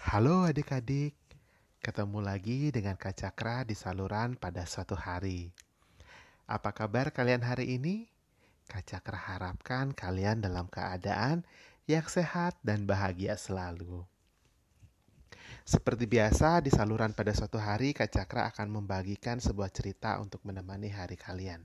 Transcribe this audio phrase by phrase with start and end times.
[0.00, 1.12] Halo adik-adik,
[1.84, 5.52] ketemu lagi dengan Kak Cakra di saluran pada suatu hari.
[6.48, 8.08] Apa kabar kalian hari ini?
[8.64, 11.44] Kak Cakra harapkan kalian dalam keadaan
[11.84, 14.00] yang sehat dan bahagia selalu.
[15.68, 20.88] Seperti biasa, di saluran pada suatu hari, Kak Cakra akan membagikan sebuah cerita untuk menemani
[20.88, 21.60] hari kalian.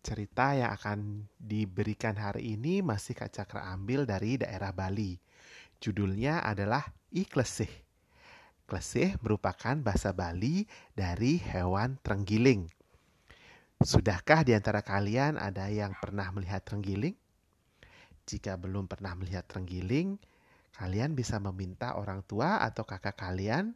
[0.00, 5.20] Cerita yang akan diberikan hari ini masih Kak Cakra ambil dari daerah Bali.
[5.84, 7.70] Judulnya adalah Iklesih.
[8.70, 10.62] Klesih merupakan bahasa Bali
[10.94, 12.70] dari hewan terenggiling.
[13.82, 17.18] Sudahkah di antara kalian ada yang pernah melihat terenggiling?
[18.30, 20.22] Jika belum pernah melihat terenggiling,
[20.78, 23.74] kalian bisa meminta orang tua atau kakak kalian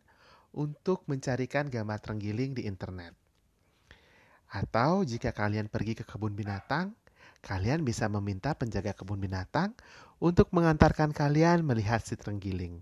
[0.55, 3.19] untuk mencarikan gambar terenggiling di internet.
[4.47, 6.95] Atau jika kalian pergi ke kebun binatang,
[7.43, 9.75] kalian bisa meminta penjaga kebun binatang
[10.23, 12.79] untuk mengantarkan kalian melihat si terenggiling.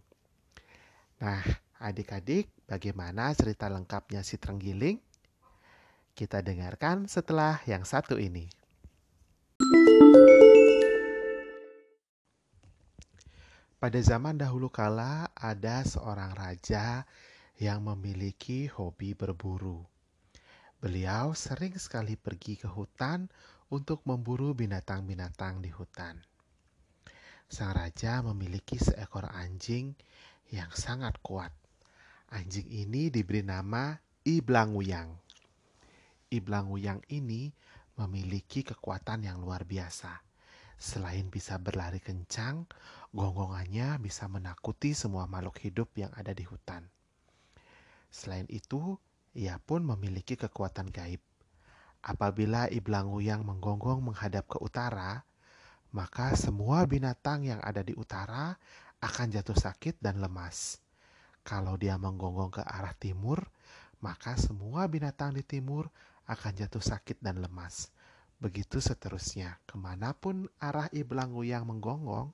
[1.22, 1.38] Nah,
[1.78, 4.98] adik-adik, bagaimana cerita lengkapnya si terenggiling?
[6.18, 8.50] Kita dengarkan setelah yang satu ini.
[13.78, 17.06] Pada zaman dahulu kala, ada seorang raja
[17.54, 19.78] yang memiliki hobi berburu.
[20.82, 23.30] Beliau sering sekali pergi ke hutan
[23.70, 26.18] untuk memburu binatang-binatang di hutan.
[27.46, 29.94] Sang raja memiliki seekor anjing
[30.52, 31.50] yang sangat kuat.
[32.28, 35.08] Anjing ini diberi nama Iblanguyang.
[36.28, 37.48] Iblanguyang ini
[37.96, 40.20] memiliki kekuatan yang luar biasa.
[40.76, 42.68] Selain bisa berlari kencang,
[43.16, 46.84] gonggongannya bisa menakuti semua makhluk hidup yang ada di hutan.
[48.12, 49.00] Selain itu,
[49.32, 51.20] ia pun memiliki kekuatan gaib.
[52.04, 55.24] Apabila Iblanguyang menggonggong menghadap ke utara,
[55.92, 58.56] maka semua binatang yang ada di utara
[59.02, 60.78] akan jatuh sakit dan lemas.
[61.42, 63.42] Kalau dia menggonggong ke arah timur,
[63.98, 65.90] maka semua binatang di timur
[66.30, 67.90] akan jatuh sakit dan lemas.
[68.38, 72.30] Begitu seterusnya, ke mana pun arah iblangu yang menggonggong,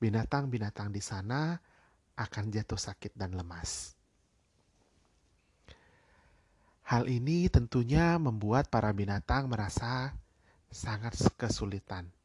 [0.00, 1.60] binatang-binatang di sana
[2.16, 3.92] akan jatuh sakit dan lemas.
[6.88, 10.16] Hal ini tentunya membuat para binatang merasa
[10.72, 12.15] sangat kesulitan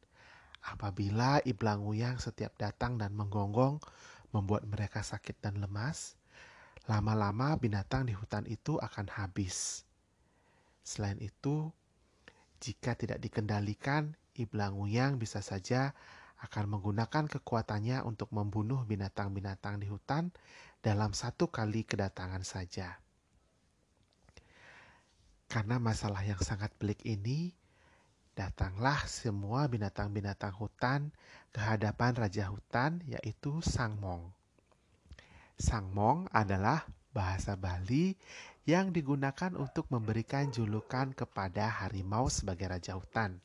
[0.62, 3.82] Apabila iblang uyang setiap datang dan menggonggong
[4.30, 6.14] membuat mereka sakit dan lemas,
[6.86, 9.82] lama-lama binatang di hutan itu akan habis.
[10.82, 11.70] Selain itu,
[12.62, 15.94] jika tidak dikendalikan, iblang uyang bisa saja
[16.42, 20.34] akan menggunakan kekuatannya untuk membunuh binatang-binatang di hutan
[20.82, 22.98] dalam satu kali kedatangan saja.
[25.46, 27.54] Karena masalah yang sangat pelik ini,
[28.32, 31.12] Datanglah semua binatang-binatang hutan
[31.52, 34.32] ke hadapan Raja Hutan, yaitu Sang Mong.
[35.60, 38.16] Sang Mong adalah bahasa Bali
[38.64, 43.36] yang digunakan untuk memberikan julukan kepada harimau sebagai Raja Hutan.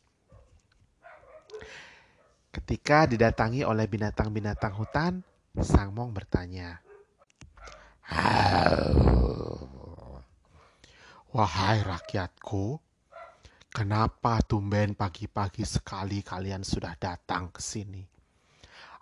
[2.55, 5.19] Ketika didatangi oleh binatang-binatang hutan,
[5.59, 6.79] Sang Mong bertanya,
[11.35, 12.79] Wahai rakyatku,
[13.77, 18.01] Kenapa tumben pagi-pagi sekali kalian sudah datang ke sini?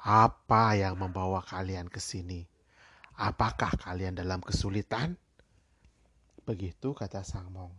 [0.04, 2.44] Apa yang membawa kalian ke sini?
[3.16, 5.16] Apakah kalian dalam kesulitan?
[6.44, 7.72] Begitu kata Sang Mong.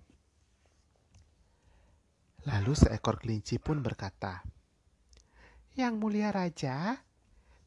[2.49, 4.41] Lalu seekor kelinci pun berkata,
[5.77, 6.97] Yang mulia raja,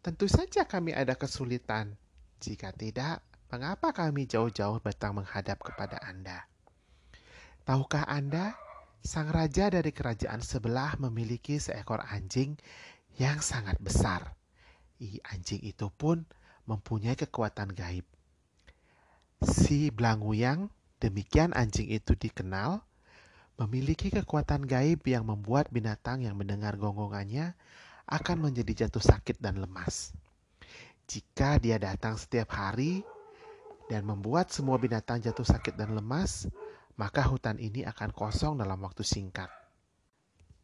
[0.02, 1.94] tentu saja kami ada kesulitan.
[2.42, 3.22] Jika tidak,
[3.54, 6.50] mengapa kami jauh-jauh datang menghadap kepada Anda?
[7.70, 8.58] Tahukah Anda
[9.00, 12.60] Sang raja dari kerajaan sebelah memiliki seekor anjing
[13.16, 14.36] yang sangat besar.
[15.00, 16.28] I anjing itu pun
[16.68, 18.04] mempunyai kekuatan gaib.
[19.40, 20.68] Si Blanguyang,
[21.00, 22.84] demikian anjing itu dikenal,
[23.56, 27.56] memiliki kekuatan gaib yang membuat binatang yang mendengar gonggongannya
[28.08, 30.12] akan menjadi jatuh sakit dan lemas.
[31.08, 33.02] Jika dia datang setiap hari
[33.88, 36.46] dan membuat semua binatang jatuh sakit dan lemas,
[37.00, 39.48] maka hutan ini akan kosong dalam waktu singkat.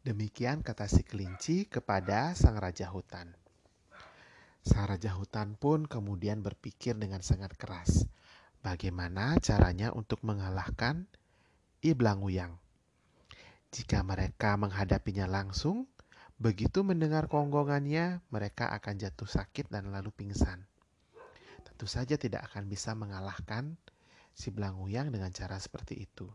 [0.04, 3.32] Demikian kata si kelinci kepada sang raja hutan.
[4.60, 8.04] Sang raja hutan pun kemudian berpikir dengan sangat keras,
[8.60, 11.08] bagaimana caranya untuk mengalahkan
[11.80, 12.60] Iblanguyang.
[13.72, 15.88] Jika mereka menghadapinya langsung,
[16.36, 20.68] begitu mendengar konggongannya, mereka akan jatuh sakit dan lalu pingsan.
[21.64, 23.80] Tentu saja tidak akan bisa mengalahkan
[24.36, 26.28] si Belanguyang dengan cara seperti itu.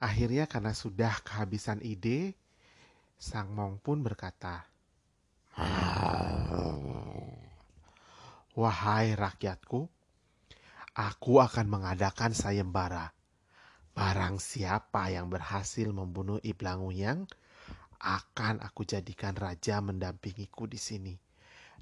[0.00, 2.36] Akhirnya karena sudah kehabisan ide,
[3.20, 4.64] Sang Mong pun berkata,
[8.56, 9.80] Wahai rakyatku,
[10.96, 13.12] aku akan mengadakan sayembara.
[13.92, 17.28] Barang siapa yang berhasil membunuh Iblang Uyang,
[18.00, 21.14] akan aku jadikan raja mendampingiku di sini.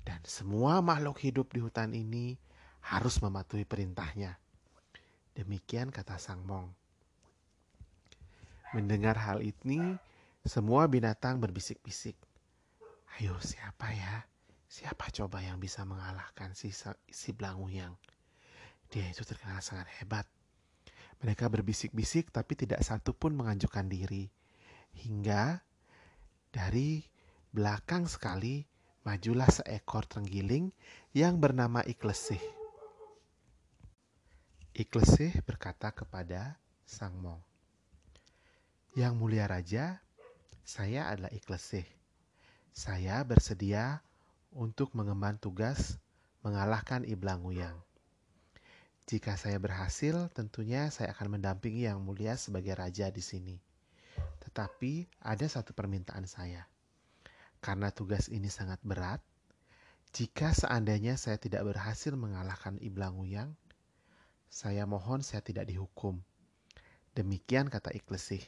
[0.02, 2.34] Dan semua makhluk hidup di hutan ini
[2.82, 4.38] harus mematuhi perintahnya.
[5.34, 6.66] Demikian kata Sang Mong.
[8.74, 9.96] Mendengar hal ini,
[10.44, 12.16] semua binatang berbisik-bisik.
[13.16, 14.26] Ayo siapa ya?
[14.68, 16.68] Siapa coba yang bisa mengalahkan si,
[17.08, 17.96] si Blanguyang?
[18.92, 20.28] Dia itu terkenal sangat hebat.
[21.24, 24.28] Mereka berbisik-bisik tapi tidak satu pun mengajukan diri.
[24.92, 25.60] Hingga
[26.52, 27.02] dari
[27.52, 28.64] belakang sekali
[29.06, 30.70] majulah seekor terenggiling
[31.16, 32.57] yang bernama Iklesih.
[34.78, 36.54] Iklesih berkata kepada
[36.86, 37.42] Sang Mong,
[38.94, 39.98] Yang mulia raja,
[40.62, 41.82] saya adalah Iklesih.
[42.70, 44.06] Saya bersedia
[44.54, 45.98] untuk mengemban tugas
[46.46, 47.74] mengalahkan Iblang Nguyang.
[49.10, 53.58] Jika saya berhasil, tentunya saya akan mendampingi Yang Mulia sebagai raja di sini.
[54.46, 56.70] Tetapi ada satu permintaan saya.
[57.58, 59.18] Karena tugas ini sangat berat,
[60.14, 63.58] jika seandainya saya tidak berhasil mengalahkan Iblang Uyang,
[64.48, 66.20] saya mohon saya tidak dihukum.
[67.12, 68.42] Demikian kata Iklesih.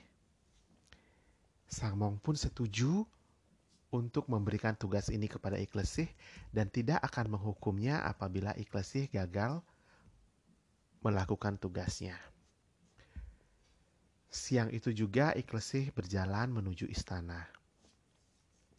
[1.71, 3.07] Sang Mong pun setuju
[3.95, 6.09] untuk memberikan tugas ini kepada Iklesih
[6.51, 9.63] dan tidak akan menghukumnya apabila Iklesih gagal
[11.03, 12.19] melakukan tugasnya.
[14.31, 17.51] Siang itu juga Iklesih berjalan menuju istana.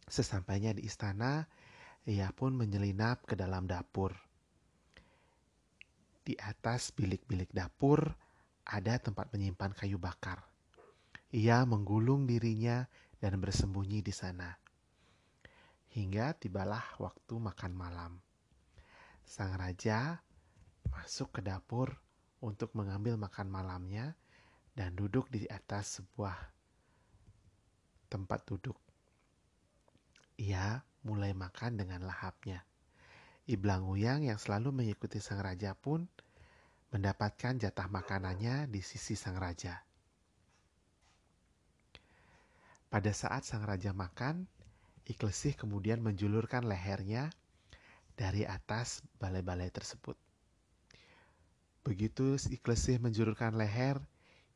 [0.08, 1.44] Sesampainya di istana,
[2.08, 4.16] ia pun menyelinap ke dalam dapur.
[6.22, 8.14] Di atas bilik-bilik dapur
[8.62, 10.46] ada tempat menyimpan kayu bakar.
[11.34, 12.86] Ia menggulung dirinya
[13.18, 14.54] dan bersembunyi di sana.
[15.90, 18.12] Hingga tibalah waktu makan malam.
[19.26, 20.22] Sang raja
[20.88, 21.90] masuk ke dapur
[22.42, 24.14] untuk mengambil makan malamnya
[24.78, 26.36] dan duduk di atas sebuah
[28.08, 28.78] tempat duduk.
[30.38, 32.62] Ia mulai makan dengan lahapnya.
[33.42, 36.06] Iblang Uyang yang selalu mengikuti sang raja pun
[36.94, 39.82] mendapatkan jatah makanannya di sisi sang raja.
[42.86, 44.46] Pada saat sang raja makan,
[45.02, 47.34] Iklesih kemudian menjulurkan lehernya
[48.14, 50.14] dari atas balai-balai tersebut.
[51.82, 53.98] Begitu Iklesih menjulurkan leher,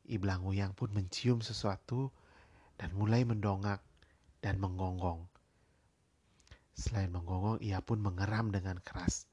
[0.07, 2.07] Iblang Uyang pun mencium sesuatu
[2.79, 3.83] dan mulai mendongak
[4.39, 5.27] dan menggonggong.
[6.77, 9.25] Selain menggonggong, ia pun mengeram dengan keras.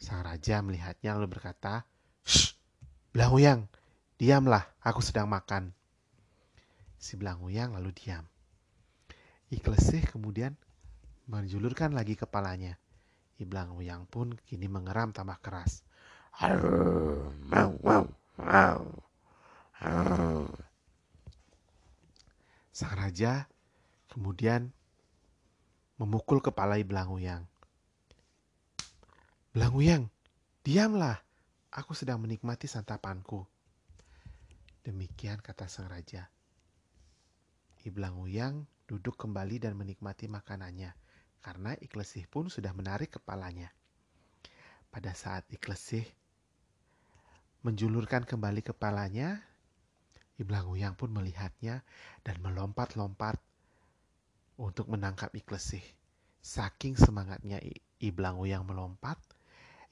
[0.00, 1.84] Sang raja melihatnya lalu berkata,
[2.24, 2.56] Shh,
[3.12, 3.68] Belanguyang,
[4.16, 5.76] diamlah, aku sedang makan.
[6.96, 8.24] Si Belanguyang lalu diam.
[9.52, 10.56] Iklesih kemudian
[11.28, 12.80] menjulurkan lagi kepalanya.
[13.36, 15.84] Iblang Uyang pun kini mengeram tambah keras.
[22.72, 23.52] Sang raja
[24.08, 24.72] kemudian
[26.00, 27.44] memukul kepala Iblang Uyang.
[29.52, 30.08] Belanguyang,
[30.64, 31.20] diamlah.
[31.68, 33.44] Aku sedang menikmati santapanku.
[34.88, 36.32] Demikian kata sang raja.
[37.84, 40.96] Iblang Uyang duduk kembali dan menikmati makanannya
[41.44, 43.68] karena Iklesih pun sudah menarik kepalanya.
[44.88, 46.08] Pada saat Iklesih
[47.60, 49.44] menjulurkan kembali kepalanya,
[50.42, 51.86] Iblang Uyang pun melihatnya
[52.26, 53.38] dan melompat-lompat
[54.58, 55.82] untuk menangkap Iklesih.
[56.42, 57.62] Saking semangatnya
[58.02, 59.14] Iblang Uyang melompat,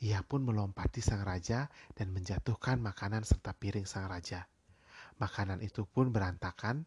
[0.02, 4.50] ia pun melompati sang raja dan menjatuhkan makanan serta piring sang raja.
[5.23, 6.83] Makanan itu pun berantakan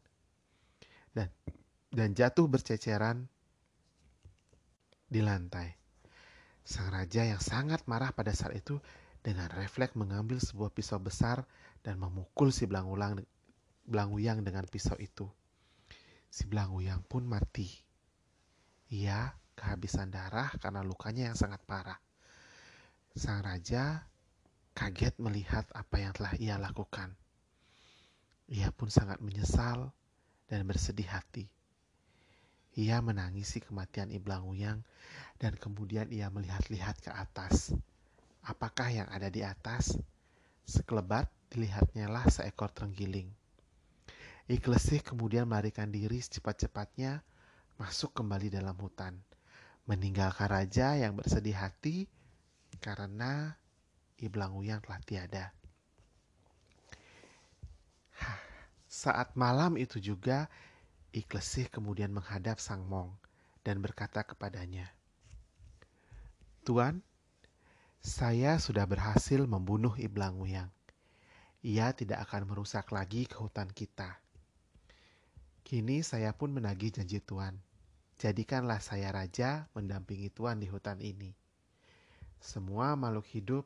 [1.13, 1.29] dan
[1.93, 3.29] dan jatuh berceceran
[5.05, 5.77] di lantai.
[6.65, 8.82] Sang raja yang sangat marah pada saat itu
[9.22, 11.46] dengan refleks mengambil sebuah pisau besar
[11.86, 13.22] dan memukul si Belangulang
[13.84, 15.28] Belanguyang dengan pisau itu.
[16.32, 17.68] Si Belanguyang pun mati.
[18.94, 22.00] Ia kehabisan darah karena lukanya yang sangat parah.
[23.13, 24.02] Sang raja
[24.74, 27.13] kaget melihat apa yang telah ia lakukan.
[28.50, 29.94] Ia pun sangat menyesal
[30.50, 31.46] dan bersedih hati.
[32.74, 34.82] Ia menangisi kematian Iblang Uyang
[35.38, 37.70] dan kemudian ia melihat-lihat ke atas.
[38.42, 39.94] Apakah yang ada di atas?
[40.66, 43.30] Sekelebat dilihatnya lah seekor terenggiling.
[44.44, 47.24] Iklesih kemudian melarikan diri secepat-cepatnya
[47.80, 49.16] masuk kembali dalam hutan.
[49.88, 52.12] Meninggalkan raja yang bersedih hati
[52.84, 53.56] karena
[54.20, 55.46] Iblang Uyang telah tiada.
[58.88, 60.52] Saat malam itu juga
[61.16, 63.16] Iklesih kemudian menghadap Sang Mong
[63.64, 64.92] dan berkata kepadanya,
[66.64, 67.04] Tuan,
[68.04, 70.72] saya sudah berhasil membunuh Iblang Wuyang.
[71.64, 74.23] Ia tidak akan merusak lagi ke hutan kita.
[75.74, 77.58] Kini saya pun menagih janji Tuan.
[78.22, 81.34] Jadikanlah saya raja mendampingi Tuan di hutan ini.
[82.38, 83.65] Semua makhluk hidup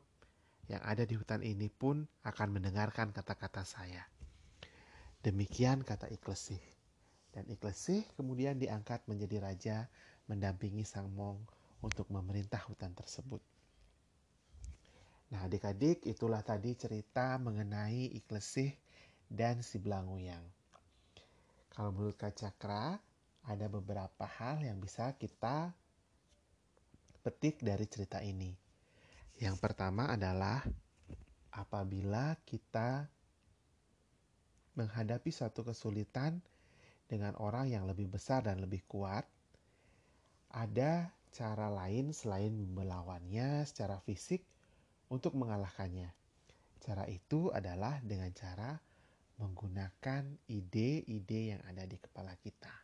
[0.72, 4.08] yang ada di hutan ini pun akan mendengarkan kata-kata saya.
[5.20, 6.64] Demikian kata Iklesih.
[7.36, 9.76] Dan Iklesih kemudian diangkat menjadi raja
[10.32, 11.44] mendampingi Sang Mong
[11.84, 13.44] untuk memerintah hutan tersebut.
[15.28, 18.72] Nah adik-adik itulah tadi cerita mengenai Iklesih
[19.28, 20.56] dan si Belanguyang.
[21.78, 22.98] Kalau menurut Kak Cakra,
[23.46, 25.70] ada beberapa hal yang bisa kita
[27.22, 28.50] petik dari cerita ini.
[29.38, 30.58] Yang pertama adalah
[31.54, 33.06] apabila kita
[34.74, 36.42] menghadapi suatu kesulitan
[37.06, 39.22] dengan orang yang lebih besar dan lebih kuat,
[40.50, 44.42] ada cara lain selain melawannya secara fisik
[45.14, 46.10] untuk mengalahkannya.
[46.82, 48.87] Cara itu adalah dengan cara
[49.38, 52.74] menggunakan ide-ide yang ada di kepala kita.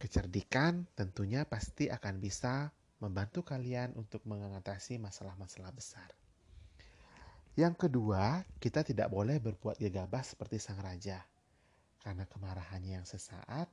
[0.00, 2.72] Kecerdikan tentunya pasti akan bisa
[3.04, 6.08] membantu kalian untuk mengatasi masalah-masalah besar.
[7.58, 11.20] Yang kedua, kita tidak boleh berbuat gegabah seperti sang raja.
[12.00, 13.68] Karena kemarahannya yang sesaat,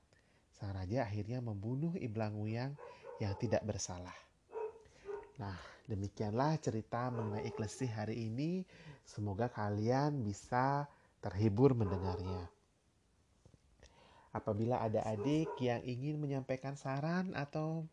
[0.51, 2.75] sang raja akhirnya membunuh Iblang Wuyang
[3.23, 4.15] yang tidak bersalah.
[5.37, 8.65] Nah, demikianlah cerita mengenai Iklesi hari ini.
[9.05, 10.89] Semoga kalian bisa
[11.27, 12.47] terhibur mendengarnya.
[14.31, 17.83] Apabila ada adik yang ingin menyampaikan saran atau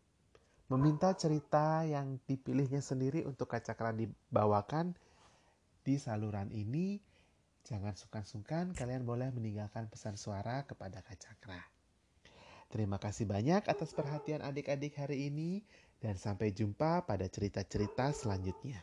[0.71, 4.95] meminta cerita yang dipilihnya sendiri untuk kacakran dibawakan
[5.83, 7.03] di saluran ini,
[7.67, 11.59] jangan sungkan-sungkan kalian boleh meninggalkan pesan suara kepada Kacakra.
[12.71, 15.61] Terima kasih banyak atas perhatian adik-adik hari ini
[16.01, 18.81] dan sampai jumpa pada cerita-cerita selanjutnya.